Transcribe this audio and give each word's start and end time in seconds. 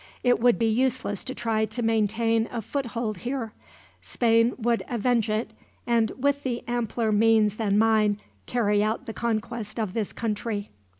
It 0.23 0.39
would 0.39 0.57
be 0.57 0.65
useless 0.65 1.23
to 1.25 1.35
try 1.35 1.65
to 1.65 1.83
maintain 1.83 2.49
a 2.51 2.63
foothold 2.63 3.19
here. 3.19 3.53
Spain 4.01 4.55
would 4.57 4.81
avenge 4.89 5.29
it, 5.29 5.51
and 5.85 6.09
with 6.17 6.43
ampler 6.67 7.11
means 7.11 7.57
than 7.57 7.77
mine 7.77 8.19
carry 8.47 8.81
out 8.83 9.05
the 9.05 9.13
conquest 9.13 9.79
of 9.79 9.93
this 9.93 10.11
country." 10.11 10.71